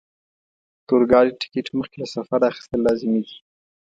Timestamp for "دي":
3.27-3.35